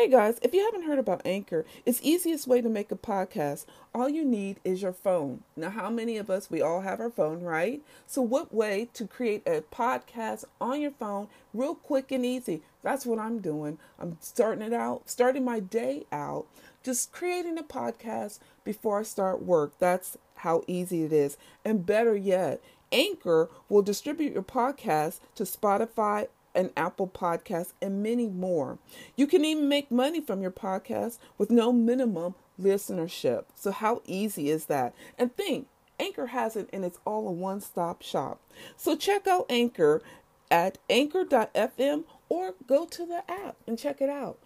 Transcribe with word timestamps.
Hey 0.00 0.08
guys, 0.08 0.38
if 0.40 0.54
you 0.54 0.64
haven't 0.64 0.84
heard 0.84 0.98
about 0.98 1.20
Anchor, 1.26 1.66
it's 1.84 2.00
easiest 2.02 2.46
way 2.46 2.62
to 2.62 2.70
make 2.70 2.90
a 2.90 2.96
podcast. 2.96 3.66
All 3.94 4.08
you 4.08 4.24
need 4.24 4.58
is 4.64 4.80
your 4.80 4.94
phone. 4.94 5.42
Now, 5.56 5.68
how 5.68 5.90
many 5.90 6.16
of 6.16 6.30
us 6.30 6.50
we 6.50 6.62
all 6.62 6.80
have 6.80 7.00
our 7.00 7.10
phone, 7.10 7.42
right? 7.42 7.82
So 8.06 8.22
what 8.22 8.54
way 8.54 8.88
to 8.94 9.06
create 9.06 9.46
a 9.46 9.60
podcast 9.60 10.46
on 10.58 10.80
your 10.80 10.92
phone 10.92 11.28
real 11.52 11.74
quick 11.74 12.10
and 12.10 12.24
easy? 12.24 12.62
That's 12.82 13.04
what 13.04 13.18
I'm 13.18 13.40
doing. 13.40 13.76
I'm 13.98 14.16
starting 14.20 14.62
it 14.64 14.72
out, 14.72 15.02
starting 15.04 15.44
my 15.44 15.60
day 15.60 16.06
out, 16.10 16.46
just 16.82 17.12
creating 17.12 17.58
a 17.58 17.62
podcast 17.62 18.38
before 18.64 19.00
I 19.00 19.02
start 19.02 19.42
work. 19.42 19.72
That's 19.78 20.16
how 20.36 20.64
easy 20.66 21.04
it 21.04 21.12
is. 21.12 21.36
And 21.62 21.84
better 21.84 22.16
yet, 22.16 22.62
Anchor 22.90 23.50
will 23.68 23.82
distribute 23.82 24.32
your 24.32 24.44
podcast 24.44 25.20
to 25.34 25.42
Spotify, 25.42 26.28
and 26.54 26.70
Apple 26.76 27.08
Podcasts, 27.08 27.72
and 27.80 28.02
many 28.02 28.26
more. 28.26 28.78
You 29.16 29.26
can 29.26 29.44
even 29.44 29.68
make 29.68 29.90
money 29.90 30.20
from 30.20 30.42
your 30.42 30.50
podcast 30.50 31.18
with 31.38 31.50
no 31.50 31.72
minimum 31.72 32.34
listenership. 32.60 33.44
So, 33.54 33.70
how 33.70 34.02
easy 34.04 34.50
is 34.50 34.66
that? 34.66 34.94
And 35.18 35.34
think, 35.34 35.68
Anchor 35.98 36.26
has 36.26 36.56
it 36.56 36.68
and 36.72 36.84
it's 36.84 36.98
all 37.04 37.28
a 37.28 37.32
one 37.32 37.60
stop 37.60 38.02
shop. 38.02 38.40
So, 38.76 38.96
check 38.96 39.26
out 39.26 39.46
Anchor 39.48 40.02
at 40.50 40.78
anchor.fm 40.88 42.04
or 42.28 42.54
go 42.66 42.86
to 42.86 43.06
the 43.06 43.22
app 43.30 43.56
and 43.66 43.78
check 43.78 44.00
it 44.00 44.08
out. 44.08 44.38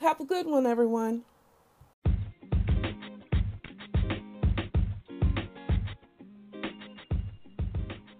Have 0.00 0.20
a 0.20 0.24
good 0.24 0.46
one, 0.46 0.66
everyone. 0.66 1.22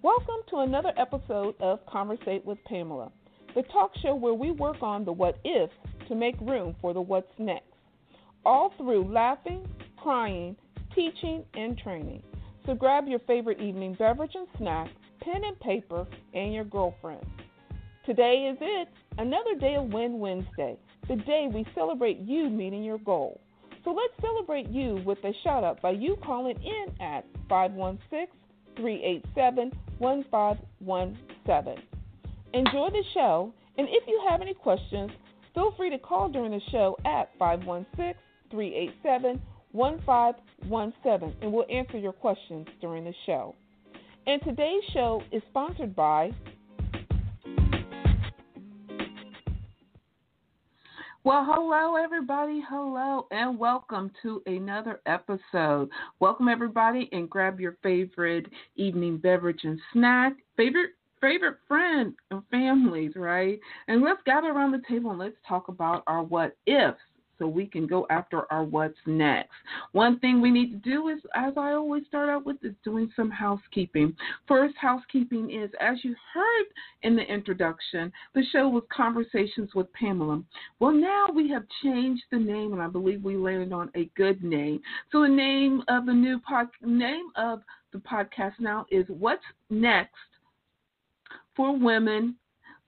Welcome 0.02 0.42
to 0.48 0.58
another 0.58 0.92
episode 0.96 1.54
of 1.60 1.86
Conversations 1.86 2.44
with 2.44 2.62
Pamela 2.64 3.12
the 3.54 3.62
talk 3.64 3.92
show 4.02 4.14
where 4.14 4.34
we 4.34 4.50
work 4.50 4.82
on 4.82 5.04
the 5.04 5.12
what 5.12 5.38
ifs 5.44 5.72
to 6.08 6.14
make 6.14 6.40
room 6.40 6.74
for 6.80 6.94
the 6.94 7.00
what's 7.00 7.32
next, 7.38 7.66
all 8.44 8.72
through 8.76 9.12
laughing, 9.12 9.66
crying, 9.96 10.56
teaching, 10.94 11.44
and 11.54 11.78
training. 11.78 12.22
So 12.66 12.74
grab 12.74 13.08
your 13.08 13.18
favorite 13.20 13.60
evening 13.60 13.94
beverage 13.98 14.32
and 14.34 14.46
snack, 14.58 14.90
pen 15.20 15.42
and 15.44 15.58
paper, 15.60 16.06
and 16.34 16.52
your 16.52 16.64
girlfriend. 16.64 17.24
Today 18.06 18.50
is 18.52 18.58
it, 18.60 18.88
another 19.18 19.54
day 19.60 19.76
of 19.76 19.92
Win 19.92 20.18
Wednesday, 20.18 20.76
the 21.08 21.16
day 21.16 21.48
we 21.52 21.66
celebrate 21.74 22.18
you 22.18 22.48
meeting 22.50 22.82
your 22.82 22.98
goal. 22.98 23.40
So 23.84 23.90
let's 23.90 24.12
celebrate 24.20 24.68
you 24.68 25.02
with 25.04 25.18
a 25.24 25.32
shout 25.42 25.64
out 25.64 25.82
by 25.82 25.90
you 25.90 26.16
calling 26.24 26.56
in 26.62 26.86
at 27.04 27.24
516 27.48 28.26
387 28.76 29.72
1517. 29.98 31.91
Enjoy 32.54 32.90
the 32.90 33.02
show, 33.14 33.50
and 33.78 33.88
if 33.90 34.02
you 34.06 34.20
have 34.28 34.42
any 34.42 34.52
questions, 34.52 35.10
feel 35.54 35.72
free 35.74 35.88
to 35.88 35.96
call 35.96 36.28
during 36.28 36.50
the 36.50 36.60
show 36.70 36.98
at 37.06 37.30
516 37.38 38.14
387 38.50 39.40
1517, 39.72 41.34
and 41.40 41.50
we'll 41.50 41.64
answer 41.70 41.96
your 41.96 42.12
questions 42.12 42.66
during 42.82 43.04
the 43.04 43.14
show. 43.24 43.54
And 44.26 44.42
today's 44.42 44.82
show 44.92 45.22
is 45.32 45.42
sponsored 45.48 45.96
by. 45.96 46.30
Well, 51.24 51.46
hello, 51.48 51.96
everybody. 51.96 52.62
Hello, 52.68 53.28
and 53.30 53.58
welcome 53.58 54.10
to 54.22 54.42
another 54.44 55.00
episode. 55.06 55.88
Welcome, 56.20 56.48
everybody, 56.48 57.08
and 57.12 57.30
grab 57.30 57.60
your 57.60 57.78
favorite 57.82 58.44
evening 58.76 59.16
beverage 59.16 59.60
and 59.62 59.80
snack. 59.94 60.34
Favorite 60.58 60.90
favorite 61.22 61.56
friend 61.66 62.12
and 62.30 62.42
families, 62.50 63.12
right? 63.16 63.58
And 63.88 64.02
let's 64.02 64.20
gather 64.26 64.48
around 64.48 64.72
the 64.72 64.82
table 64.86 65.10
and 65.10 65.18
let's 65.18 65.36
talk 65.48 65.68
about 65.68 66.02
our 66.06 66.22
what 66.22 66.56
ifs 66.66 66.98
so 67.38 67.46
we 67.48 67.66
can 67.66 67.86
go 67.86 68.06
after 68.10 68.42
our 68.52 68.62
what's 68.62 68.94
next. 69.06 69.50
One 69.92 70.18
thing 70.20 70.40
we 70.40 70.50
need 70.50 70.70
to 70.70 70.90
do 70.90 71.08
is, 71.08 71.18
as 71.34 71.54
I 71.56 71.72
always 71.72 72.04
start 72.06 72.28
out 72.28 72.46
with, 72.46 72.56
is 72.62 72.74
doing 72.84 73.10
some 73.16 73.30
housekeeping. 73.30 74.14
First, 74.46 74.74
housekeeping 74.80 75.50
is, 75.50 75.70
as 75.80 75.96
you 76.04 76.14
heard 76.32 76.66
in 77.02 77.16
the 77.16 77.22
introduction, 77.22 78.12
the 78.34 78.44
show 78.52 78.68
was 78.68 78.84
Conversations 78.94 79.70
with 79.74 79.92
Pamela. 79.92 80.42
Well, 80.78 80.92
now 80.92 81.28
we 81.34 81.50
have 81.50 81.64
changed 81.82 82.22
the 82.30 82.38
name, 82.38 82.74
and 82.74 82.82
I 82.82 82.86
believe 82.86 83.24
we 83.24 83.36
landed 83.36 83.72
on 83.72 83.90
a 83.96 84.08
good 84.16 84.44
name. 84.44 84.80
So 85.10 85.22
the 85.22 85.28
name 85.28 85.82
of 85.88 86.06
the 86.06 86.14
new 86.14 86.38
pod, 86.40 86.68
name 86.80 87.30
of 87.34 87.62
the 87.92 87.98
podcast 87.98 88.54
now 88.60 88.86
is 88.90 89.06
What's 89.08 89.42
Next 89.68 90.14
for 91.56 91.76
women. 91.76 92.36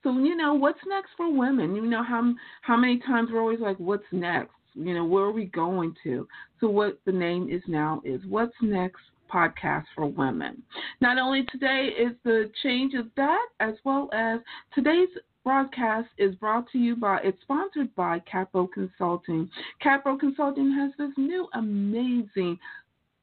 So 0.02 0.12
you 0.18 0.36
know 0.36 0.54
what's 0.54 0.80
next 0.86 1.10
for 1.16 1.32
women. 1.32 1.74
You 1.74 1.86
know 1.86 2.02
how 2.02 2.34
how 2.62 2.76
many 2.76 2.98
times 3.00 3.30
we're 3.32 3.40
always 3.40 3.60
like, 3.60 3.78
what's 3.78 4.04
next? 4.12 4.52
You 4.74 4.94
know 4.94 5.04
where 5.04 5.24
are 5.24 5.32
we 5.32 5.46
going 5.46 5.94
to? 6.04 6.26
So 6.60 6.68
what 6.68 6.98
the 7.06 7.12
name 7.12 7.48
is 7.50 7.62
now 7.66 8.02
is 8.04 8.20
what's 8.28 8.54
next 8.60 9.00
podcast 9.32 9.84
for 9.94 10.06
women. 10.06 10.62
Not 11.00 11.18
only 11.18 11.44
today 11.50 11.90
is 11.98 12.12
the 12.24 12.50
change 12.62 12.94
of 12.94 13.06
that, 13.16 13.46
as 13.60 13.74
well 13.84 14.08
as 14.12 14.40
today's 14.74 15.08
broadcast 15.44 16.08
is 16.16 16.34
brought 16.36 16.70
to 16.72 16.78
you 16.78 16.96
by 16.96 17.18
it's 17.22 17.40
sponsored 17.42 17.94
by 17.94 18.20
Katbro 18.20 18.68
Consulting. 18.72 19.48
Katbro 19.84 20.18
Consulting 20.18 20.72
has 20.72 20.90
this 20.98 21.12
new 21.16 21.46
amazing 21.54 22.58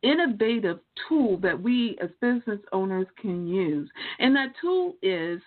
innovative 0.04 0.80
tool 1.08 1.38
that 1.38 1.62
we 1.62 1.98
as 2.02 2.10
business 2.22 2.60
owners 2.72 3.08
can 3.20 3.48
use. 3.48 3.90
And 4.20 4.36
that 4.36 4.54
tool 4.60 4.96
is 5.02 5.42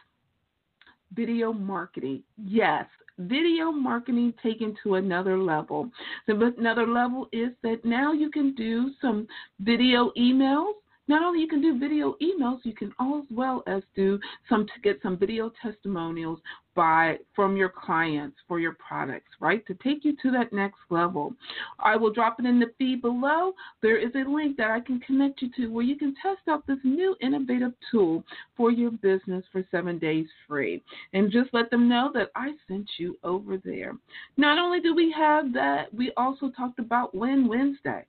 video 1.14 1.52
marketing. 1.52 2.22
Yes, 2.36 2.86
video 3.18 3.70
marketing 3.70 4.34
taken 4.42 4.76
to 4.82 4.96
another 4.96 5.38
level. 5.38 5.90
The 6.26 6.54
another 6.58 6.86
level 6.86 7.28
is 7.32 7.50
that 7.62 7.84
now 7.84 8.12
you 8.12 8.30
can 8.30 8.54
do 8.54 8.90
some 9.00 9.26
video 9.60 10.12
emails 10.18 10.74
not 11.08 11.22
only 11.22 11.40
you 11.40 11.48
can 11.48 11.60
do 11.60 11.78
video 11.78 12.16
emails, 12.22 12.60
you 12.64 12.74
can 12.74 12.92
as 13.00 13.24
well 13.30 13.62
as 13.66 13.82
do 13.94 14.18
some 14.48 14.66
to 14.66 14.72
get 14.82 15.00
some 15.02 15.18
video 15.18 15.52
testimonials 15.62 16.40
by 16.74 17.18
from 17.36 17.56
your 17.56 17.68
clients 17.68 18.36
for 18.48 18.58
your 18.58 18.72
products, 18.74 19.30
right? 19.40 19.64
To 19.66 19.74
take 19.74 20.04
you 20.04 20.16
to 20.22 20.30
that 20.32 20.52
next 20.52 20.80
level. 20.90 21.32
I 21.78 21.96
will 21.96 22.12
drop 22.12 22.40
it 22.40 22.46
in 22.46 22.58
the 22.58 22.72
feed 22.78 23.00
below. 23.00 23.52
There 23.80 23.98
is 23.98 24.10
a 24.14 24.28
link 24.28 24.56
that 24.56 24.70
I 24.70 24.80
can 24.80 24.98
connect 25.00 25.42
you 25.42 25.50
to 25.56 25.68
where 25.68 25.84
you 25.84 25.96
can 25.96 26.14
test 26.20 26.40
out 26.48 26.66
this 26.66 26.78
new 26.82 27.14
innovative 27.20 27.72
tool 27.90 28.24
for 28.56 28.70
your 28.72 28.90
business 28.90 29.44
for 29.52 29.64
seven 29.70 29.98
days 29.98 30.26
free. 30.48 30.82
And 31.12 31.30
just 31.30 31.50
let 31.52 31.70
them 31.70 31.88
know 31.88 32.10
that 32.14 32.30
I 32.34 32.52
sent 32.66 32.88
you 32.98 33.16
over 33.22 33.58
there. 33.58 33.94
Not 34.36 34.58
only 34.58 34.80
do 34.80 34.94
we 34.94 35.12
have 35.16 35.52
that, 35.52 35.94
we 35.94 36.12
also 36.16 36.50
talked 36.50 36.78
about 36.78 37.14
Win 37.14 37.46
Wednesday. 37.46 38.04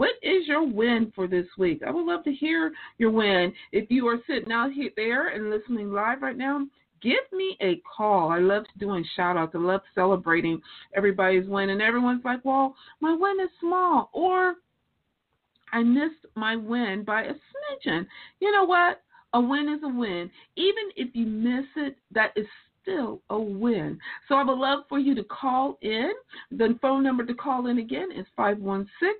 What 0.00 0.12
is 0.22 0.46
your 0.46 0.66
win 0.66 1.12
for 1.14 1.26
this 1.26 1.44
week? 1.58 1.82
I 1.86 1.90
would 1.90 2.06
love 2.06 2.24
to 2.24 2.32
hear 2.32 2.72
your 2.96 3.10
win. 3.10 3.52
If 3.70 3.90
you 3.90 4.06
are 4.08 4.16
sitting 4.26 4.50
out 4.50 4.72
here 4.72 4.88
there 4.96 5.28
and 5.28 5.50
listening 5.50 5.92
live 5.92 6.22
right 6.22 6.38
now, 6.38 6.66
give 7.02 7.20
me 7.34 7.54
a 7.60 7.82
call. 7.98 8.30
I 8.30 8.38
love 8.38 8.64
doing 8.78 9.04
shout 9.14 9.36
outs. 9.36 9.52
I 9.54 9.58
love 9.58 9.82
celebrating 9.94 10.62
everybody's 10.96 11.46
win. 11.46 11.68
And 11.68 11.82
everyone's 11.82 12.24
like, 12.24 12.42
well, 12.46 12.74
my 13.00 13.14
win 13.14 13.44
is 13.44 13.50
small. 13.60 14.08
Or 14.14 14.54
I 15.70 15.82
missed 15.82 16.24
my 16.34 16.56
win 16.56 17.04
by 17.06 17.24
a 17.24 17.34
smidgen. 17.34 18.06
You 18.40 18.52
know 18.52 18.64
what? 18.64 19.02
A 19.34 19.40
win 19.42 19.68
is 19.68 19.82
a 19.84 19.94
win. 19.94 20.30
Even 20.56 20.84
if 20.96 21.14
you 21.14 21.26
miss 21.26 21.66
it, 21.76 21.98
that 22.12 22.32
is 22.36 22.46
still 22.80 23.20
a 23.28 23.38
win. 23.38 23.98
So 24.28 24.36
I 24.36 24.44
would 24.44 24.56
love 24.56 24.84
for 24.88 24.98
you 24.98 25.14
to 25.14 25.24
call 25.24 25.76
in. 25.82 26.12
The 26.52 26.78
phone 26.80 27.02
number 27.02 27.26
to 27.26 27.34
call 27.34 27.66
in 27.66 27.76
again 27.76 28.08
is 28.16 28.24
516 28.34 29.10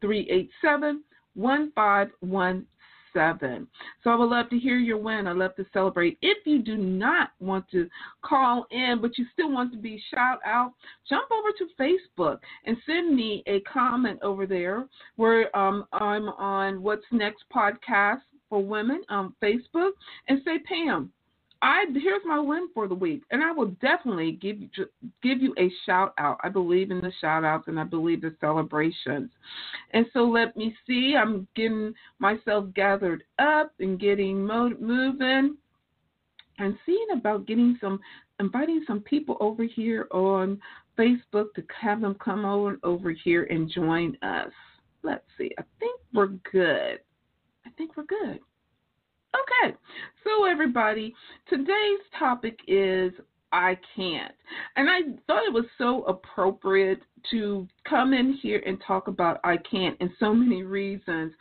387 0.00 1.02
1517. 1.34 3.66
So 4.04 4.10
I 4.10 4.14
would 4.14 4.30
love 4.30 4.48
to 4.50 4.58
hear 4.58 4.78
your 4.78 4.98
win. 4.98 5.26
I 5.26 5.32
love 5.32 5.56
to 5.56 5.66
celebrate. 5.72 6.16
If 6.22 6.46
you 6.46 6.60
do 6.60 6.76
not 6.76 7.32
want 7.40 7.68
to 7.70 7.88
call 8.22 8.66
in, 8.70 9.00
but 9.00 9.18
you 9.18 9.26
still 9.32 9.50
want 9.50 9.72
to 9.72 9.78
be 9.78 10.00
shout 10.12 10.38
out, 10.44 10.74
jump 11.08 11.28
over 11.30 11.48
to 11.58 11.66
Facebook 11.80 12.38
and 12.66 12.76
send 12.86 13.14
me 13.14 13.42
a 13.46 13.60
comment 13.60 14.18
over 14.22 14.46
there 14.46 14.86
where 15.16 15.56
um, 15.56 15.86
I'm 15.92 16.28
on 16.30 16.82
What's 16.82 17.04
Next 17.10 17.44
podcast 17.54 18.20
for 18.48 18.62
women 18.62 19.02
on 19.08 19.34
Facebook 19.42 19.92
and 20.28 20.40
say, 20.44 20.58
Pam, 20.58 21.12
I 21.62 21.84
here's 21.92 22.22
my 22.24 22.38
win 22.38 22.68
for 22.72 22.88
the 22.88 22.94
week, 22.94 23.22
and 23.30 23.42
I 23.42 23.52
will 23.52 23.72
definitely 23.82 24.32
give 24.32 24.60
you 24.60 24.68
give 25.22 25.42
you 25.42 25.54
a 25.58 25.70
shout 25.84 26.14
out. 26.18 26.38
I 26.42 26.48
believe 26.48 26.90
in 26.90 27.00
the 27.00 27.12
shout 27.20 27.44
outs 27.44 27.68
and 27.68 27.78
I 27.78 27.84
believe 27.84 28.22
the 28.22 28.34
celebrations. 28.40 29.30
And 29.90 30.06
so 30.12 30.20
let 30.20 30.56
me 30.56 30.74
see. 30.86 31.16
I'm 31.20 31.46
getting 31.54 31.92
myself 32.18 32.66
gathered 32.74 33.24
up 33.38 33.72
and 33.78 34.00
getting 34.00 34.44
mo- 34.44 34.76
moving, 34.80 35.56
and 36.58 36.78
seeing 36.86 37.08
about 37.14 37.46
getting 37.46 37.76
some 37.80 38.00
inviting 38.38 38.82
some 38.86 39.00
people 39.00 39.36
over 39.40 39.64
here 39.64 40.08
on 40.12 40.58
Facebook 40.98 41.52
to 41.56 41.64
have 41.78 42.00
them 42.00 42.14
come 42.14 42.46
over 42.46 42.78
over 42.84 43.10
here 43.10 43.44
and 43.44 43.70
join 43.70 44.16
us. 44.22 44.52
Let's 45.02 45.24
see. 45.36 45.50
I 45.58 45.62
think 45.78 46.00
we're 46.14 46.28
good. 46.50 47.00
I 47.66 47.70
think 47.76 47.96
we're 47.96 48.04
good. 48.04 48.40
Okay, 49.34 49.76
so 50.24 50.44
everybody, 50.44 51.14
today's 51.48 52.00
topic 52.18 52.58
is 52.66 53.12
I 53.52 53.78
can't. 53.96 54.34
And 54.76 54.88
I 54.88 55.00
thought 55.26 55.46
it 55.46 55.52
was 55.52 55.64
so 55.78 56.02
appropriate 56.04 57.00
to 57.30 57.66
come 57.88 58.12
in 58.12 58.38
here 58.42 58.62
and 58.66 58.78
talk 58.86 59.08
about 59.08 59.40
I 59.44 59.56
can't 59.58 60.00
in 60.00 60.12
so 60.18 60.32
many 60.34 60.62
reasons. 60.62 61.32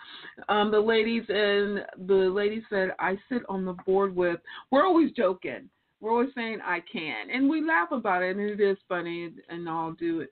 Um, 0.50 0.72
the 0.72 0.80
ladies 0.80 1.24
and 1.30 1.86
the 2.08 2.30
ladies 2.30 2.64
that 2.72 2.96
I 3.00 3.18
sit 3.30 3.44
on 3.48 3.66
the 3.66 3.74
board 3.86 4.16
with, 4.16 4.40
we're 4.72 4.86
always 4.86 5.12
joking. 5.12 5.70
We're 6.02 6.12
always 6.12 6.30
saying 6.34 6.60
I 6.64 6.82
can, 6.92 7.30
and 7.30 7.50
we 7.50 7.66
laugh 7.66 7.92
about 7.92 8.24
it, 8.24 8.38
and 8.38 8.50
it 8.50 8.62
is 8.62 8.78
funny, 8.88 9.32
and 9.50 9.68
I'll 9.68 9.92
do 9.92 10.22
it 10.22 10.32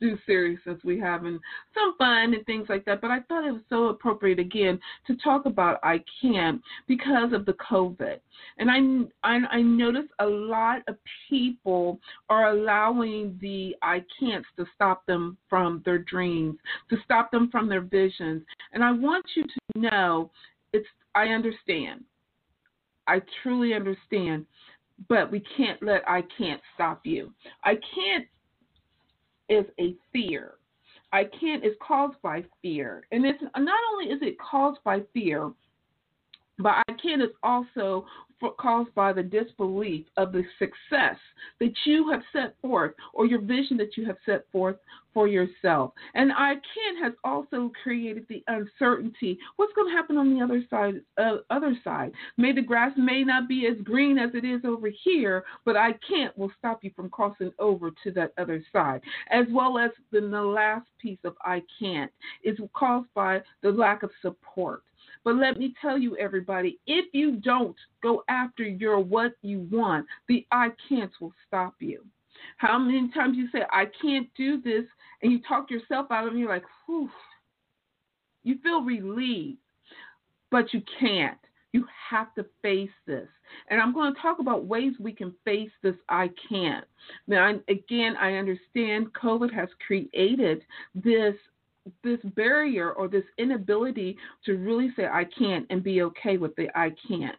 do 0.00 0.18
serious 0.26 0.60
as 0.66 0.76
we 0.84 0.98
have 0.98 1.24
and 1.24 1.40
some 1.74 1.96
fun 1.96 2.34
and 2.34 2.44
things 2.46 2.66
like 2.68 2.84
that. 2.84 3.00
But 3.00 3.10
I 3.10 3.20
thought 3.20 3.46
it 3.46 3.52
was 3.52 3.62
so 3.68 3.86
appropriate 3.86 4.38
again 4.38 4.78
to 5.06 5.16
talk 5.16 5.46
about 5.46 5.80
I 5.82 6.02
can't 6.22 6.60
because 6.86 7.32
of 7.32 7.46
the 7.46 7.54
COVID. 7.54 8.18
And 8.58 8.70
I, 8.70 9.28
I 9.28 9.58
I 9.58 9.62
notice 9.62 10.06
a 10.20 10.26
lot 10.26 10.82
of 10.88 10.96
people 11.28 11.98
are 12.28 12.50
allowing 12.50 13.38
the 13.40 13.74
I 13.82 14.04
can'ts 14.18 14.46
to 14.56 14.66
stop 14.74 15.04
them 15.06 15.36
from 15.48 15.82
their 15.84 15.98
dreams, 15.98 16.58
to 16.90 16.96
stop 17.04 17.30
them 17.30 17.50
from 17.50 17.68
their 17.68 17.80
visions. 17.80 18.42
And 18.72 18.84
I 18.84 18.92
want 18.92 19.24
you 19.34 19.44
to 19.44 19.80
know 19.80 20.30
it's 20.72 20.86
I 21.14 21.28
understand. 21.28 22.04
I 23.06 23.22
truly 23.42 23.72
understand, 23.72 24.44
but 25.08 25.30
we 25.32 25.42
can't 25.56 25.82
let 25.82 26.08
I 26.08 26.22
can't 26.36 26.60
stop 26.74 27.00
you. 27.04 27.32
I 27.64 27.74
can't 27.94 28.26
is 29.48 29.64
a 29.80 29.94
fear. 30.12 30.54
I 31.12 31.24
can't 31.24 31.64
is 31.64 31.74
caused 31.80 32.20
by 32.22 32.44
fear. 32.62 33.04
And 33.12 33.24
it's 33.24 33.42
not 33.42 33.80
only 33.92 34.12
is 34.12 34.20
it 34.22 34.38
caused 34.38 34.82
by 34.84 35.00
fear, 35.14 35.50
but 36.58 36.84
I 36.88 36.92
can't 37.00 37.22
is 37.22 37.30
also 37.42 38.06
caused 38.58 38.94
by 38.94 39.12
the 39.12 39.22
disbelief 39.22 40.06
of 40.16 40.32
the 40.32 40.44
success 40.58 41.16
that 41.60 41.72
you 41.84 42.10
have 42.10 42.22
set 42.32 42.54
forth 42.60 42.92
or 43.12 43.26
your 43.26 43.40
vision 43.40 43.76
that 43.76 43.96
you 43.96 44.06
have 44.06 44.16
set 44.24 44.44
forth 44.52 44.76
for 45.12 45.26
yourself. 45.26 45.92
And 46.14 46.30
I 46.32 46.54
can 46.54 47.02
has 47.02 47.12
also 47.24 47.72
created 47.82 48.26
the 48.28 48.44
uncertainty. 48.46 49.38
What's 49.56 49.72
going 49.72 49.90
to 49.90 49.96
happen 49.96 50.16
on 50.16 50.32
the 50.32 50.44
other 50.44 50.62
side? 50.70 51.00
Uh, 51.16 51.38
other 51.50 51.76
side. 51.82 52.12
May 52.36 52.52
the 52.52 52.62
grass 52.62 52.92
may 52.96 53.24
not 53.24 53.48
be 53.48 53.66
as 53.66 53.82
green 53.82 54.18
as 54.18 54.30
it 54.34 54.44
is 54.44 54.60
over 54.64 54.88
here, 55.02 55.44
but 55.64 55.76
I 55.76 55.94
can't 56.08 56.36
will 56.38 56.52
stop 56.58 56.84
you 56.84 56.92
from 56.94 57.10
crossing 57.10 57.52
over 57.58 57.90
to 58.04 58.10
that 58.12 58.32
other 58.38 58.62
side. 58.72 59.00
As 59.30 59.46
well 59.50 59.78
as 59.78 59.90
then 60.12 60.30
the 60.30 60.42
last 60.42 60.86
piece 61.00 61.18
of 61.24 61.34
I 61.42 61.62
can't 61.80 62.12
is 62.44 62.58
caused 62.74 63.08
by 63.14 63.42
the 63.62 63.72
lack 63.72 64.02
of 64.04 64.10
support. 64.22 64.82
But 65.24 65.36
let 65.36 65.58
me 65.58 65.74
tell 65.80 65.98
you, 65.98 66.16
everybody, 66.16 66.78
if 66.86 67.06
you 67.12 67.36
don't 67.36 67.76
go 68.02 68.22
after 68.28 68.62
your 68.62 68.98
what 69.00 69.32
you 69.42 69.68
want, 69.70 70.06
the 70.28 70.46
I 70.52 70.70
can't 70.88 71.12
will 71.20 71.34
stop 71.46 71.74
you. 71.80 72.04
How 72.56 72.78
many 72.78 73.10
times 73.12 73.36
you 73.36 73.48
say, 73.52 73.62
I 73.72 73.86
can't 74.00 74.28
do 74.36 74.60
this, 74.60 74.84
and 75.22 75.32
you 75.32 75.40
talk 75.46 75.70
yourself 75.70 76.06
out 76.10 76.24
of 76.24 76.28
it, 76.28 76.30
and 76.32 76.40
you're 76.40 76.48
like, 76.48 76.64
whew. 76.86 77.10
You 78.44 78.58
feel 78.62 78.82
relieved, 78.82 79.58
but 80.50 80.72
you 80.72 80.82
can't. 80.98 81.38
You 81.72 81.84
have 82.10 82.34
to 82.36 82.46
face 82.62 82.90
this. 83.06 83.28
And 83.68 83.80
I'm 83.80 83.92
going 83.92 84.14
to 84.14 84.20
talk 84.20 84.38
about 84.38 84.64
ways 84.64 84.92
we 84.98 85.12
can 85.12 85.34
face 85.44 85.70
this 85.82 85.96
I 86.08 86.30
can't. 86.48 86.86
Now, 87.26 87.60
again, 87.68 88.16
I 88.18 88.34
understand 88.34 89.12
COVID 89.12 89.52
has 89.52 89.68
created 89.86 90.62
this 90.94 91.34
this 92.02 92.20
barrier 92.34 92.92
or 92.92 93.08
this 93.08 93.24
inability 93.38 94.16
to 94.44 94.56
really 94.56 94.92
say 94.96 95.06
I 95.06 95.24
can't 95.24 95.66
and 95.70 95.82
be 95.82 96.02
okay 96.02 96.36
with 96.36 96.54
the 96.56 96.68
I 96.74 96.92
can't. 97.06 97.38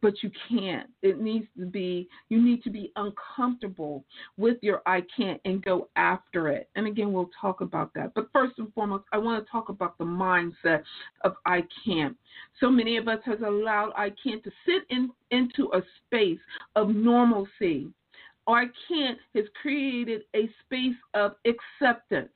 But 0.00 0.22
you 0.22 0.30
can't. 0.50 0.90
It 1.00 1.18
needs 1.18 1.46
to 1.58 1.64
be, 1.64 2.10
you 2.28 2.42
need 2.42 2.62
to 2.64 2.70
be 2.70 2.92
uncomfortable 2.96 4.04
with 4.36 4.58
your 4.60 4.82
I 4.84 5.02
can't 5.16 5.40
and 5.46 5.64
go 5.64 5.88
after 5.96 6.48
it. 6.48 6.68
And 6.76 6.86
again, 6.86 7.10
we'll 7.10 7.30
talk 7.40 7.62
about 7.62 7.94
that. 7.94 8.12
But 8.12 8.28
first 8.30 8.58
and 8.58 8.70
foremost, 8.74 9.04
I 9.12 9.18
want 9.18 9.42
to 9.42 9.50
talk 9.50 9.70
about 9.70 9.96
the 9.96 10.04
mindset 10.04 10.82
of 11.22 11.36
I 11.46 11.62
can't. 11.86 12.14
So 12.60 12.68
many 12.68 12.98
of 12.98 13.08
us 13.08 13.20
has 13.24 13.38
allowed 13.40 13.92
I 13.96 14.12
can't 14.22 14.44
to 14.44 14.50
sit 14.66 14.82
in 14.90 15.10
into 15.30 15.70
a 15.72 15.80
space 16.04 16.40
of 16.76 16.90
normalcy. 16.90 17.88
I 18.46 18.66
can't 18.88 19.18
has 19.34 19.44
created 19.60 20.24
a 20.36 20.50
space 20.66 20.96
of 21.14 21.36
acceptance 21.46 22.28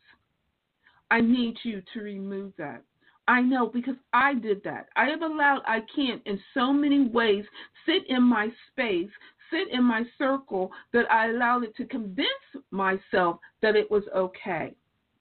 I 1.10 1.20
need 1.20 1.56
you 1.62 1.82
to 1.94 2.00
remove 2.00 2.52
that. 2.58 2.82
I 3.28 3.42
know 3.42 3.66
because 3.66 3.96
I 4.12 4.34
did 4.34 4.62
that. 4.64 4.88
I 4.96 5.06
have 5.06 5.22
allowed 5.22 5.60
I 5.66 5.80
can't 5.94 6.22
in 6.26 6.40
so 6.54 6.72
many 6.72 7.08
ways 7.08 7.44
sit 7.84 8.08
in 8.08 8.22
my 8.22 8.48
space, 8.72 9.10
sit 9.50 9.68
in 9.70 9.84
my 9.84 10.04
circle 10.16 10.70
that 10.92 11.10
I 11.10 11.28
allowed 11.28 11.64
it 11.64 11.76
to 11.76 11.84
convince 11.84 12.28
myself 12.70 13.38
that 13.60 13.76
it 13.76 13.90
was 13.90 14.02
okay, 14.16 14.74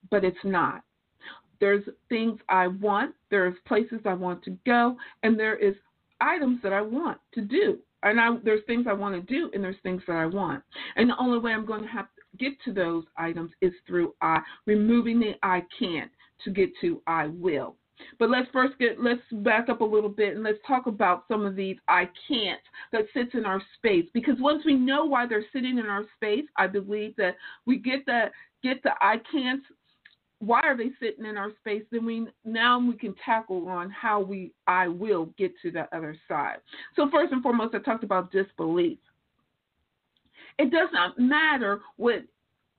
but 0.09 0.23
it's 0.23 0.37
not. 0.43 0.83
There's 1.59 1.83
things 2.07 2.39
I 2.49 2.67
want, 2.67 3.13
there's 3.29 3.55
places 3.65 3.99
I 4.05 4.13
want 4.13 4.43
to 4.43 4.57
go, 4.65 4.95
and 5.23 5.37
there 5.37 5.57
is 5.57 5.75
items 6.21 6.59
that 6.63 6.71
I 6.73 6.81
want 6.81 7.17
to 7.33 7.41
do. 7.41 7.79
And 8.03 8.21
I, 8.21 8.37
there's 8.43 8.63
things 8.67 8.85
I 8.87 8.93
want 8.93 9.15
to 9.15 9.21
do, 9.21 9.49
and 9.53 9.63
there's 9.63 9.75
things 9.83 10.03
that 10.07 10.15
I 10.15 10.27
want. 10.27 10.63
And 10.95 11.09
the 11.09 11.17
only 11.19 11.39
way 11.39 11.51
I'm 11.51 11.65
going 11.65 11.81
to 11.81 11.87
have 11.87 12.07
get 12.37 12.53
to 12.65 12.73
those 12.73 13.03
items 13.17 13.51
is 13.61 13.73
through 13.85 14.13
I, 14.21 14.39
removing 14.65 15.19
the 15.19 15.33
I 15.43 15.63
can't 15.79 16.11
to 16.43 16.51
get 16.51 16.69
to 16.81 17.01
I 17.07 17.27
will. 17.27 17.75
But 18.19 18.29
let's 18.29 18.47
first 18.51 18.77
get 18.79 19.01
let's 19.01 19.21
back 19.31 19.69
up 19.69 19.81
a 19.81 19.85
little 19.85 20.09
bit 20.09 20.35
and 20.35 20.43
let's 20.43 20.59
talk 20.67 20.87
about 20.87 21.25
some 21.27 21.45
of 21.45 21.55
these 21.55 21.77
I 21.87 22.09
can't 22.27 22.61
that 22.91 23.05
sits 23.13 23.31
in 23.33 23.45
our 23.45 23.61
space 23.75 24.05
because 24.13 24.35
once 24.39 24.63
we 24.65 24.75
know 24.75 25.05
why 25.05 25.25
they're 25.27 25.45
sitting 25.53 25.77
in 25.77 25.87
our 25.87 26.05
space, 26.15 26.45
I 26.57 26.67
believe 26.67 27.15
that 27.17 27.35
we 27.65 27.77
get 27.77 28.05
that 28.05 28.31
get 28.63 28.83
the 28.83 28.91
I 29.01 29.17
can't 29.31 29.63
why 30.39 30.61
are 30.61 30.77
they 30.77 30.91
sitting 30.99 31.25
in 31.25 31.37
our 31.37 31.51
space 31.59 31.83
then 31.91 32.05
we 32.05 32.27
now 32.45 32.79
we 32.79 32.93
can 32.93 33.15
tackle 33.25 33.67
on 33.67 33.89
how 33.89 34.21
we 34.21 34.51
I 34.67 34.87
will 34.87 35.29
get 35.37 35.53
to 35.63 35.71
the 35.71 35.87
other 35.95 36.15
side. 36.27 36.57
So 36.95 37.09
first 37.11 37.33
and 37.33 37.41
foremost 37.41 37.73
I 37.73 37.79
talked 37.79 38.03
about 38.03 38.31
disbelief. 38.31 38.99
It 40.59 40.71
does 40.71 40.89
not 40.91 41.19
matter 41.19 41.81
what 41.97 42.23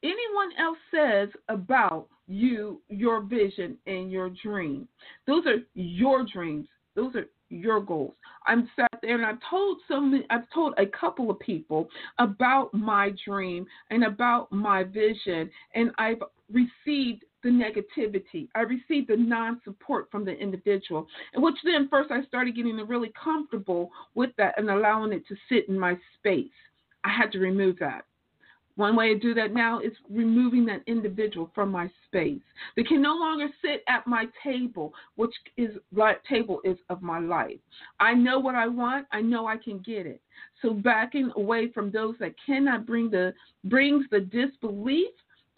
anyone 0.03 0.51
else 0.59 0.79
says 0.93 1.29
about 1.49 2.09
you, 2.27 2.81
your 2.89 3.23
vision, 3.23 3.77
and 3.87 4.11
your 4.11 4.31
dream. 4.43 4.87
Those 5.27 5.47
are 5.47 5.59
your 5.75 6.25
dreams. 6.25 6.67
Those 6.95 7.15
are 7.15 7.27
your 7.51 7.81
goals. 7.81 8.15
I'm 8.47 8.69
sat 8.77 9.01
there 9.03 9.15
and 9.15 9.25
I've 9.25 9.39
told 9.49 9.79
so 9.89 10.01
many, 10.01 10.27
I've 10.31 10.49
told 10.53 10.75
a 10.79 10.87
couple 10.87 11.31
of 11.31 11.39
people 11.41 11.89
about 12.19 12.73
my 12.75 13.13
dream 13.25 13.67
and 13.91 14.05
about 14.05 14.53
my 14.53 14.85
vision, 14.85 15.51
and 15.75 15.91
I've 15.99 16.23
received 16.53 17.25
the 17.43 17.51
negativity. 17.51 18.49
I 18.55 18.63
received 18.63 19.09
the 19.09 19.17
non 19.17 19.61
support 19.65 20.11
from 20.11 20.25
the 20.25 20.33
individual, 20.33 21.07
and 21.35 21.43
which 21.43 21.57
then 21.65 21.89
first 21.89 22.11
I 22.11 22.25
started 22.25 22.57
getting 22.57 22.77
really 22.77 23.13
comfortable 23.23 23.91
with 24.15 24.31
that 24.39 24.59
and 24.59 24.69
allowing 24.69 25.13
it 25.13 25.27
to 25.29 25.37
sit 25.49 25.69
in 25.69 25.79
my 25.79 25.97
space. 26.19 26.51
I 27.05 27.11
had 27.11 27.33
to 27.33 27.39
remove 27.39 27.79
that. 27.81 28.05
One 28.79 28.95
way 28.95 29.13
to 29.13 29.19
do 29.19 29.35
that 29.35 29.53
now 29.53 29.81
is 29.81 29.91
removing 30.09 30.65
that 30.67 30.83
individual 30.87 31.51
from 31.53 31.73
my 31.73 31.91
space. 32.07 32.41
They 32.77 32.85
can 32.85 33.03
no 33.03 33.17
longer 33.17 33.49
sit 33.61 33.83
at 33.89 34.07
my 34.07 34.27
table, 34.45 34.95
which 35.17 35.35
is 35.57 35.73
that 35.97 36.25
table 36.27 36.61
is 36.63 36.79
of 36.89 37.03
my 37.03 37.19
life. 37.19 37.59
I 37.99 38.15
know 38.15 38.39
what 38.39 38.55
I 38.55 38.69
want. 38.69 39.09
I 39.11 39.21
know 39.21 39.49
I 39.49 39.57
can 39.57 39.81
get 39.81 40.07
it. 40.07 40.23
So 40.63 40.73
backing 40.73 41.33
away 41.35 41.73
from 41.73 41.91
those 41.91 42.15
that 42.21 42.37
cannot 42.47 42.87
bring 42.87 43.11
the 43.11 43.35
brings 43.65 44.05
the 44.13 44.21
disbelief 44.21 45.11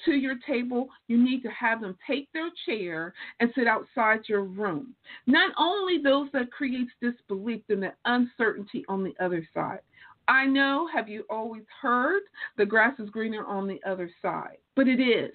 to 0.06 0.12
your 0.12 0.36
table, 0.46 0.88
you 1.08 1.22
need 1.22 1.42
to 1.42 1.50
have 1.50 1.82
them 1.82 1.98
take 2.06 2.32
their 2.32 2.48
chair 2.64 3.12
and 3.40 3.52
sit 3.54 3.66
outside 3.66 4.20
your 4.28 4.44
room. 4.44 4.94
Not 5.26 5.52
only 5.58 6.02
those 6.02 6.28
that 6.32 6.50
creates 6.50 6.90
disbelief 7.02 7.60
and 7.68 7.82
the 7.82 7.92
uncertainty 8.06 8.84
on 8.88 9.04
the 9.04 9.14
other 9.22 9.46
side. 9.52 9.80
I 10.28 10.46
know, 10.46 10.88
have 10.94 11.08
you 11.08 11.24
always 11.28 11.64
heard 11.80 12.22
the 12.56 12.66
grass 12.66 12.98
is 12.98 13.10
greener 13.10 13.44
on 13.44 13.66
the 13.66 13.80
other 13.86 14.10
side? 14.22 14.58
But 14.76 14.88
it 14.88 15.00
is. 15.00 15.32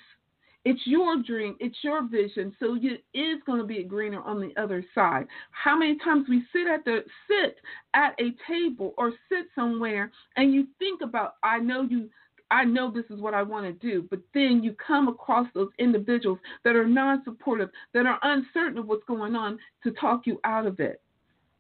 It's 0.66 0.82
your 0.86 1.22
dream, 1.22 1.56
it's 1.60 1.78
your 1.84 2.08
vision, 2.08 2.56
so 2.60 2.76
it 2.82 3.04
is 3.14 3.40
going 3.46 3.60
to 3.60 3.68
be 3.68 3.84
greener 3.84 4.22
on 4.22 4.42
the 4.42 4.52
other 4.60 4.84
side. 4.96 5.28
How 5.52 5.78
many 5.78 5.96
times 6.00 6.26
we 6.28 6.44
sit 6.52 6.66
at 6.66 6.84
the 6.84 7.04
sit 7.28 7.58
at 7.94 8.20
a 8.20 8.34
table 8.48 8.96
or 8.98 9.12
sit 9.30 9.46
somewhere 9.54 10.12
and 10.38 10.56
you 10.56 10.66
think 10.80 11.02
about 11.02 11.36
I 11.44 11.60
know 11.60 11.84
you 11.84 12.10
I 12.50 12.64
know 12.64 12.92
this 12.92 13.06
is 13.10 13.20
what 13.20 13.34
I 13.34 13.44
want 13.44 13.66
to 13.66 13.88
do, 13.88 14.08
but 14.10 14.20
then 14.34 14.62
you 14.64 14.74
come 14.74 15.08
across 15.08 15.48
those 15.54 15.70
individuals 15.80 16.40
that 16.64 16.76
are 16.76 16.88
non-supportive, 16.88 17.70
that 17.94 18.06
are 18.06 18.20
uncertain 18.22 18.78
of 18.78 18.88
what's 18.88 19.04
going 19.06 19.36
on 19.36 19.58
to 19.84 19.92
talk 19.92 20.26
you 20.26 20.40
out 20.44 20.66
of 20.66 20.80
it. 20.80 21.02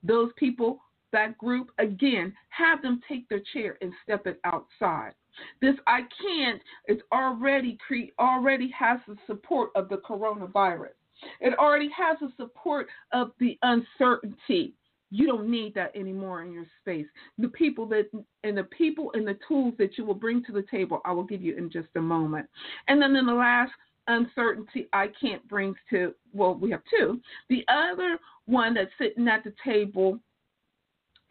Those 0.03 0.29
people 0.35 0.79
that 1.15 1.37
group 1.37 1.71
again, 1.79 2.33
have 2.49 2.81
them 2.81 3.01
take 3.07 3.27
their 3.29 3.41
chair 3.53 3.77
and 3.81 3.91
step 4.03 4.27
it 4.27 4.39
outside. 4.43 5.13
This 5.61 5.75
I 5.87 6.01
can't 6.21 6.61
is 6.87 6.99
already 7.11 7.77
cre- 7.85 8.13
already 8.19 8.69
has 8.77 8.99
the 9.07 9.15
support 9.25 9.71
of 9.75 9.89
the 9.89 9.97
coronavirus. 9.97 10.95
It 11.39 11.57
already 11.57 11.89
has 11.97 12.17
the 12.19 12.31
support 12.37 12.87
of 13.11 13.31
the 13.39 13.57
uncertainty 13.61 14.73
you 15.11 15.27
don't 15.27 15.49
need 15.49 15.73
that 15.75 15.95
anymore 15.95 16.41
in 16.41 16.51
your 16.51 16.65
space. 16.81 17.05
The 17.37 17.47
people 17.47 17.85
that 17.87 18.09
and 18.43 18.57
the 18.57 18.63
people 18.63 19.11
and 19.13 19.25
the 19.25 19.37
tools 19.47 19.73
that 19.77 19.97
you 19.97 20.05
will 20.05 20.15
bring 20.15 20.43
to 20.45 20.51
the 20.51 20.65
table, 20.69 21.01
I 21.05 21.11
will 21.13 21.23
give 21.23 21.41
you 21.41 21.55
in 21.55 21.69
just 21.71 21.87
a 21.95 22.01
moment. 22.01 22.47
And 22.87 23.01
then 23.01 23.15
in 23.15 23.25
the 23.25 23.33
last 23.33 23.71
uncertainty 24.07 24.87
I 24.93 25.09
can't 25.19 25.47
bring 25.47 25.73
to 25.91 26.13
well, 26.33 26.55
we 26.55 26.71
have 26.71 26.81
two. 26.89 27.21
The 27.49 27.63
other 27.67 28.17
one 28.45 28.73
that's 28.73 28.91
sitting 28.99 29.27
at 29.27 29.43
the 29.43 29.53
table 29.63 30.19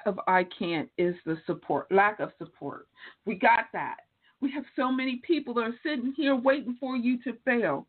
of 0.06 0.20
I 0.26 0.44
can't 0.58 0.88
is 0.98 1.14
the 1.24 1.36
support, 1.46 1.90
lack 1.90 2.20
of 2.20 2.30
support. 2.38 2.88
We 3.26 3.34
got 3.34 3.66
that. 3.72 3.96
We 4.40 4.50
have 4.52 4.64
so 4.76 4.92
many 4.92 5.22
people 5.26 5.54
that 5.54 5.62
are 5.62 5.78
sitting 5.82 6.12
here 6.16 6.36
waiting 6.36 6.76
for 6.78 6.96
you 6.96 7.22
to 7.22 7.34
fail. 7.44 7.86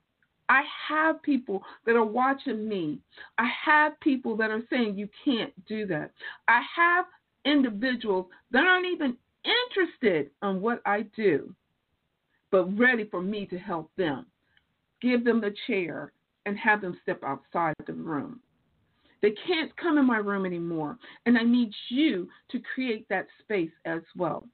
I 0.47 0.63
have 0.89 1.21
people 1.23 1.63
that 1.85 1.95
are 1.95 2.05
watching 2.05 2.67
me. 2.67 2.99
I 3.37 3.49
have 3.65 3.99
people 3.99 4.37
that 4.37 4.51
are 4.51 4.61
saying 4.69 4.97
you 4.97 5.09
can't 5.23 5.53
do 5.65 5.85
that. 5.87 6.11
I 6.47 6.61
have 6.75 7.05
individuals 7.45 8.27
that 8.51 8.63
aren't 8.63 8.85
even 8.85 9.17
interested 9.43 10.29
in 10.43 10.61
what 10.61 10.81
I 10.85 11.05
do, 11.15 11.53
but 12.51 12.65
ready 12.77 13.05
for 13.05 13.21
me 13.21 13.45
to 13.47 13.57
help 13.57 13.89
them. 13.97 14.25
Give 15.01 15.23
them 15.23 15.41
the 15.41 15.53
chair 15.67 16.11
and 16.45 16.57
have 16.57 16.81
them 16.81 16.97
step 17.03 17.23
outside 17.23 17.75
the 17.85 17.93
room. 17.93 18.39
They 19.25 19.33
can't 19.47 19.75
come 19.77 19.97
in 19.97 20.05
my 20.05 20.17
room 20.17 20.45
anymore, 20.45 20.99
and 21.25 21.35
I 21.35 21.41
need 21.41 21.73
you 21.89 22.29
to 22.51 22.61
create 22.75 23.09
that 23.09 23.25
space 23.41 23.71
as 23.85 24.03
well. 24.15 24.47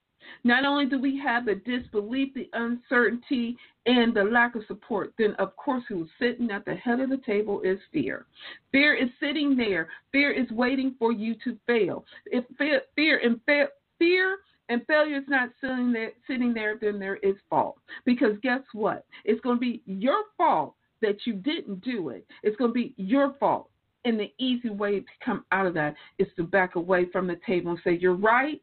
Not 0.45 0.63
only 0.63 0.85
do 0.85 0.97
we 0.97 1.19
have 1.19 1.43
the 1.45 1.55
disbelief, 1.55 2.33
the 2.33 2.49
uncertainty, 2.53 3.57
and 3.85 4.15
the 4.15 4.23
lack 4.23 4.55
of 4.55 4.63
support, 4.69 5.11
then 5.17 5.33
of 5.39 5.53
course 5.57 5.83
who's 5.89 6.07
sitting 6.21 6.51
at 6.51 6.63
the 6.63 6.75
head 6.75 7.01
of 7.01 7.09
the 7.09 7.17
table 7.17 7.59
is 7.63 7.79
fear. 7.91 8.27
Fear 8.71 8.93
is 8.93 9.09
sitting 9.19 9.57
there. 9.57 9.89
Fear 10.13 10.31
is 10.31 10.49
waiting 10.51 10.95
for 10.97 11.11
you 11.11 11.35
to 11.43 11.57
fail. 11.67 12.05
If 12.27 12.45
fear, 12.57 12.83
fear 12.95 13.19
and 13.21 13.41
fa- 13.45 13.73
fear 13.99 14.37
and 14.69 14.87
failure 14.87 15.17
is 15.17 15.27
not 15.27 15.49
sitting 15.59 15.91
there, 15.91 16.13
sitting 16.27 16.53
there, 16.53 16.77
then 16.79 16.97
there 16.97 17.17
is 17.17 17.35
fault. 17.49 17.77
Because 18.05 18.37
guess 18.41 18.61
what? 18.71 19.05
It's 19.25 19.41
going 19.41 19.57
to 19.57 19.59
be 19.59 19.81
your 19.85 20.23
fault 20.37 20.75
that 21.01 21.27
you 21.27 21.33
didn't 21.33 21.81
do 21.83 22.07
it. 22.07 22.25
It's 22.41 22.55
going 22.55 22.69
to 22.69 22.73
be 22.73 22.93
your 22.95 23.33
fault. 23.37 23.67
And 24.03 24.19
the 24.19 24.33
easy 24.39 24.69
way 24.69 24.99
to 24.99 25.05
come 25.23 25.45
out 25.51 25.67
of 25.67 25.73
that 25.75 25.95
is 26.17 26.27
to 26.35 26.43
back 26.43 26.75
away 26.75 27.05
from 27.11 27.27
the 27.27 27.39
table 27.45 27.71
and 27.71 27.79
say, 27.83 27.97
You're 27.99 28.15
right 28.15 28.61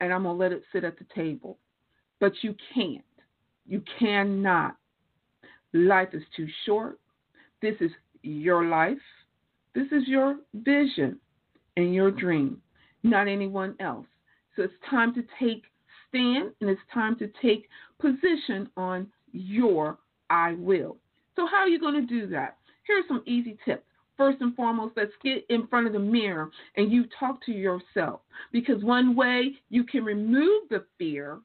and 0.00 0.12
I'm 0.12 0.24
going 0.24 0.36
to 0.36 0.42
let 0.42 0.52
it 0.52 0.62
sit 0.72 0.84
at 0.84 0.98
the 0.98 1.06
table. 1.14 1.58
But 2.20 2.32
you 2.42 2.54
can't. 2.74 3.04
You 3.66 3.82
cannot. 3.98 4.76
Life 5.72 6.08
is 6.12 6.22
too 6.36 6.48
short. 6.64 6.98
This 7.60 7.74
is 7.80 7.90
your 8.22 8.64
life. 8.64 8.98
This 9.74 9.86
is 9.92 10.06
your 10.06 10.36
vision 10.54 11.18
and 11.76 11.94
your 11.94 12.10
dream, 12.10 12.60
not 13.02 13.28
anyone 13.28 13.76
else. 13.80 14.06
So 14.56 14.62
it's 14.62 14.72
time 14.90 15.14
to 15.14 15.22
take 15.38 15.64
stand 16.08 16.52
and 16.60 16.70
it's 16.70 16.80
time 16.92 17.16
to 17.18 17.30
take 17.40 17.68
position 18.00 18.68
on 18.76 19.06
your 19.32 19.98
I 20.30 20.54
will. 20.54 20.96
So 21.36 21.46
how 21.46 21.58
are 21.58 21.68
you 21.68 21.78
going 21.78 21.94
to 21.94 22.06
do 22.06 22.26
that? 22.28 22.56
Here 22.86 22.98
are 22.98 23.06
some 23.06 23.22
easy 23.26 23.56
tips 23.64 23.84
first 24.18 24.42
and 24.42 24.54
foremost, 24.54 24.92
let's 24.96 25.12
get 25.22 25.46
in 25.48 25.66
front 25.68 25.86
of 25.86 25.94
the 25.94 25.98
mirror 25.98 26.50
and 26.76 26.92
you 26.92 27.06
talk 27.18 27.42
to 27.46 27.52
yourself. 27.52 28.20
Because 28.52 28.82
one 28.84 29.16
way 29.16 29.54
you 29.70 29.84
can 29.84 30.04
remove 30.04 30.68
the 30.68 30.84
fear, 30.98 31.38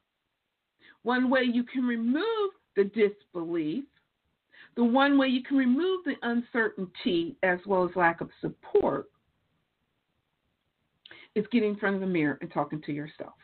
one 1.02 1.30
way 1.30 1.42
you 1.42 1.64
can 1.64 1.84
remove 1.84 2.50
the 2.76 2.84
disbelief, 2.84 3.84
the 4.76 4.84
one 4.84 5.16
way 5.16 5.28
you 5.28 5.42
can 5.42 5.56
remove 5.56 6.04
the 6.04 6.16
uncertainty 6.22 7.36
as 7.42 7.60
well 7.64 7.88
as 7.88 7.94
lack 7.96 8.20
of 8.20 8.28
support 8.40 9.08
is 11.34 11.46
getting 11.50 11.70
in 11.70 11.76
front 11.76 11.94
of 11.94 12.00
the 12.00 12.06
mirror 12.06 12.38
and 12.40 12.52
talking 12.52 12.82
to 12.82 12.92
yourself. 12.92 13.34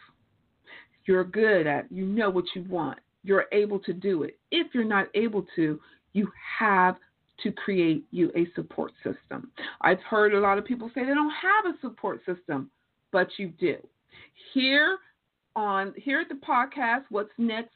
You're 1.07 1.25
good 1.25 1.67
at, 1.67 1.91
you 1.91 2.05
know 2.05 2.31
what 2.31 2.45
you 2.55 2.65
want. 2.69 2.99
You're 3.23 3.47
able 3.53 3.79
to 3.81 3.93
do 3.93 4.23
it. 4.25 4.39
If 4.51 4.75
you're 4.75 4.85
not 4.85 5.09
able 5.15 5.47
to, 5.57 5.81
you 6.13 6.31
have 6.59 6.97
to 7.43 7.53
create 7.53 8.05
you 8.11 8.31
a 8.37 8.47
support 8.55 8.93
system. 9.03 9.51
I've 9.81 10.01
heard 10.01 10.35
a 10.35 10.41
lot 10.41 10.59
of 10.59 10.65
people 10.65 10.91
say 10.95 11.03
they 11.03 11.15
don't 11.15 11.31
have 11.31 11.75
a 11.75 11.79
support 11.81 12.21
system, 12.25 12.71
but 13.13 13.29
you 13.39 13.49
do. 13.59 13.77
Here 14.53 14.99
on 15.57 15.93
here 15.97 16.21
at 16.21 16.29
the 16.29 16.35
podcast, 16.35 17.05
What's 17.11 17.31
Next 17.39 17.75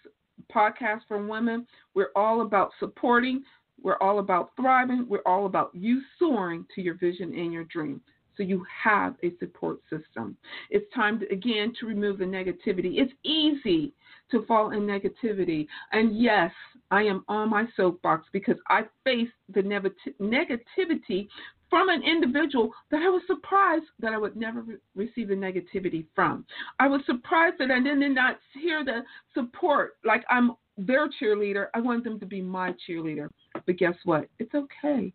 podcast 0.54 1.00
for 1.09 1.25
women, 1.25 1.66
we're 1.94 2.11
all 2.16 2.42
about 2.42 2.71
supporting, 2.78 3.42
we're 3.83 3.99
all 3.99 4.18
about 4.18 4.50
thriving, 4.56 5.06
we're 5.09 5.23
all 5.26 5.47
about 5.47 5.71
you 5.75 6.00
soaring 6.18 6.66
to 6.75 6.83
your 6.83 6.94
vision 6.94 7.35
and 7.35 7.52
your 7.52 7.64
dream. 7.64 8.00
So 8.37 8.42
you 8.42 8.64
have 8.83 9.14
a 9.23 9.33
support 9.38 9.78
system. 9.88 10.37
It's 10.71 10.92
time 10.92 11.21
to, 11.21 11.33
again 11.33 11.73
to 11.78 11.87
remove 11.87 12.18
the 12.18 12.25
negativity. 12.25 12.99
It's 12.99 13.12
easy 13.23 13.92
to 14.34 14.44
fall 14.46 14.72
in 14.72 14.80
negativity. 14.80 15.66
And 15.92 16.20
yes, 16.20 16.50
I 16.90 17.02
am 17.02 17.24
on 17.28 17.50
my 17.50 17.66
soapbox 17.76 18.26
because 18.32 18.56
I 18.68 18.82
faced 19.04 19.32
the 19.52 19.62
negativity 19.62 21.28
from 21.70 21.88
an 21.88 22.02
individual 22.02 22.72
that 22.90 23.02
I 23.02 23.08
was 23.08 23.22
surprised 23.26 23.86
that 24.00 24.12
I 24.12 24.18
would 24.18 24.36
never 24.36 24.62
re- 24.62 24.76
receive 24.94 25.28
the 25.28 25.34
negativity 25.34 26.04
from. 26.14 26.44
I 26.78 26.88
was 26.88 27.00
surprised 27.06 27.56
that 27.58 27.70
I 27.70 27.80
did 27.80 27.98
not 27.98 28.38
hear 28.52 28.84
the 28.84 29.02
support 29.32 29.96
like 30.04 30.24
I'm 30.28 30.52
their 30.76 31.08
cheerleader. 31.08 31.66
I 31.74 31.80
want 31.80 32.04
them 32.04 32.18
to 32.20 32.26
be 32.26 32.42
my 32.42 32.74
cheerleader. 32.88 33.28
But 33.66 33.76
guess 33.76 33.94
what? 34.04 34.28
It's 34.38 34.54
okay. 34.54 35.12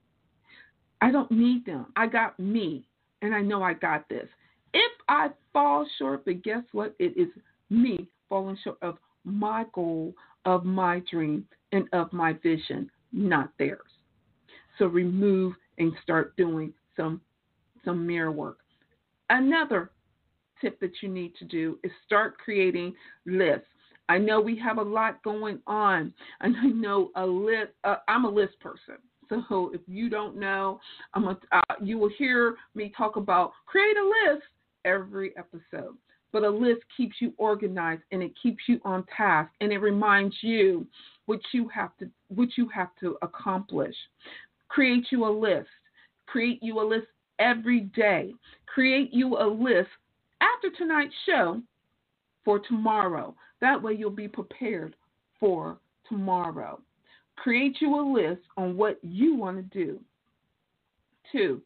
I 1.02 1.12
don't 1.12 1.32
need 1.32 1.66
them. 1.66 1.88
I 1.96 2.08
got 2.08 2.40
me, 2.40 2.86
and 3.22 3.34
I 3.34 3.42
know 3.42 3.64
I 3.64 3.74
got 3.74 4.08
this. 4.10 4.28
If 4.74 4.92
I 5.08 5.30
fall 5.54 5.88
short, 5.98 6.26
but 6.26 6.42
guess 6.44 6.64
what? 6.72 6.96
It 7.00 7.18
is 7.18 7.30
me 7.70 8.08
falling 8.28 8.58
short 8.64 8.78
of 8.82 8.98
my 9.24 9.66
goal, 9.74 10.14
of 10.46 10.66
my 10.66 11.02
dream, 11.12 11.46
and 11.72 11.88
of 11.94 12.12
my 12.14 12.34
vision, 12.34 12.90
not 13.12 13.52
theirs. 13.60 13.82
So 14.78 14.86
remove 14.86 15.54
and 15.78 15.92
start 16.04 16.36
doing 16.38 16.74
some 16.96 17.22
some 17.86 18.06
mirror 18.06 18.32
work. 18.32 18.60
Another 19.30 19.92
tip 20.60 20.80
that 20.80 20.92
you 21.02 21.10
need 21.10 21.36
to 21.36 21.46
do 21.46 21.80
is 21.84 21.92
start 22.06 22.38
creating 22.38 22.94
lists. 23.26 23.68
I 24.10 24.18
know 24.18 24.42
we 24.42 24.58
have 24.60 24.80
a 24.80 24.84
lot 24.84 25.22
going 25.24 25.60
on, 25.68 26.14
and 26.42 26.56
I 26.58 26.66
know 26.68 27.12
a 27.16 27.26
list. 27.26 27.72
Uh, 27.84 27.98
I'm 28.08 28.26
a 28.26 28.30
list 28.30 28.60
person. 28.60 28.96
So 29.30 29.70
if 29.76 29.82
you 29.88 30.10
don't 30.10 30.38
know, 30.38 30.80
I'm 31.14 31.26
a, 31.26 31.38
uh, 31.52 31.76
you 31.84 32.00
will 32.00 32.10
hear 32.18 32.56
me 32.74 32.92
talk 32.98 33.16
about 33.16 33.52
create 33.68 33.96
a 33.96 34.34
list 34.34 34.44
every 34.86 35.34
episode 35.38 35.96
but 36.32 36.44
a 36.44 36.50
list 36.50 36.82
keeps 36.96 37.16
you 37.20 37.34
organized 37.38 38.04
and 38.12 38.22
it 38.22 38.32
keeps 38.42 38.64
you 38.68 38.80
on 38.84 39.06
task 39.16 39.52
and 39.62 39.72
it 39.72 39.80
reminds 39.80 40.36
you 40.42 40.86
what 41.26 41.40
you 41.52 41.68
have 41.68 41.96
to 41.98 42.10
what 42.30 42.50
you 42.58 42.68
have 42.70 42.90
to 43.00 43.18
accomplish. 43.22 43.96
Create 44.68 45.08
you 45.12 45.26
a 45.26 45.30
list. 45.30 45.70
Create 46.28 46.62
you 46.62 46.80
a 46.80 46.86
list 46.88 47.08
every 47.40 47.82
day. 47.82 48.34
Create 48.66 49.14
you 49.14 49.38
a 49.38 49.48
list 49.48 49.90
after 50.42 50.70
tonight's 50.78 51.14
show 51.26 51.62
for 52.46 52.60
tomorrow. 52.60 53.36
That 53.62 53.82
way 53.82 53.94
you'll 53.94 54.12
be 54.12 54.28
prepared 54.28 54.96
for 55.40 55.78
tomorrow. 56.08 56.80
Create 57.36 57.78
you 57.80 57.96
a 58.00 58.04
list 58.14 58.42
on 58.58 58.78
what 58.78 59.00
you 59.02 59.36
want 59.36 59.58
to 59.58 59.64
do. 59.64 60.00
Two, 61.32 61.62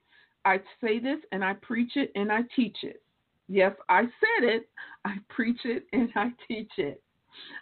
I 0.45 0.59
say 0.81 0.99
this 0.99 1.19
and 1.31 1.43
I 1.43 1.53
preach 1.53 1.93
it 1.95 2.11
and 2.15 2.31
I 2.31 2.41
teach 2.55 2.77
it. 2.83 3.02
Yes, 3.47 3.73
I 3.89 4.03
said 4.03 4.43
it. 4.43 4.69
I 5.05 5.15
preach 5.29 5.59
it 5.65 5.85
and 5.91 6.09
I 6.15 6.31
teach 6.47 6.71
it. 6.77 7.01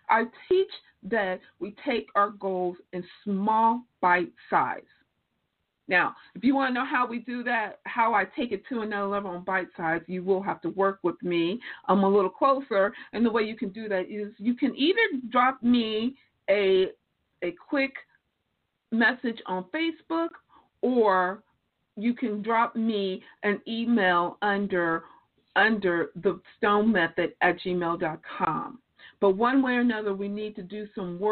I 0.09 0.25
teach 0.47 0.69
that 1.03 1.39
we 1.59 1.75
take 1.85 2.07
our 2.15 2.29
goals 2.29 2.77
in 2.93 3.03
small 3.23 3.83
bite 4.01 4.31
size. 4.49 4.81
Now, 5.87 6.15
if 6.35 6.43
you 6.43 6.55
want 6.55 6.69
to 6.69 6.73
know 6.73 6.85
how 6.85 7.05
we 7.07 7.19
do 7.19 7.43
that, 7.43 7.79
how 7.85 8.13
I 8.13 8.23
take 8.23 8.51
it 8.51 8.63
to 8.69 8.81
another 8.81 9.07
level 9.07 9.31
on 9.31 9.43
bite 9.43 9.67
size, 9.75 10.01
you 10.07 10.23
will 10.23 10.41
have 10.41 10.61
to 10.61 10.69
work 10.69 10.99
with 11.03 11.21
me. 11.21 11.59
I'm 11.87 12.03
a 12.03 12.09
little 12.09 12.29
closer, 12.29 12.93
and 13.13 13.25
the 13.25 13.31
way 13.31 13.43
you 13.43 13.57
can 13.57 13.69
do 13.69 13.89
that 13.89 14.09
is 14.09 14.31
you 14.37 14.53
can 14.53 14.75
either 14.77 15.01
drop 15.29 15.61
me 15.61 16.15
a 16.49 16.87
a 17.43 17.53
quick 17.69 17.93
message 18.91 19.39
on 19.47 19.65
Facebook, 19.73 20.29
or 20.81 21.43
you 21.97 22.13
can 22.13 22.41
drop 22.41 22.75
me 22.75 23.23
an 23.43 23.59
email 23.67 24.37
under 24.41 25.03
under 25.55 26.11
the 26.15 26.39
stone 26.57 26.91
method 26.91 27.33
at 27.41 27.59
gmail.com. 27.59 28.79
But 29.19 29.37
one 29.37 29.61
way 29.61 29.73
or 29.73 29.81
another, 29.81 30.13
we 30.13 30.27
need 30.27 30.55
to 30.55 30.63
do 30.63 30.87
some 30.95 31.19
work 31.19 31.29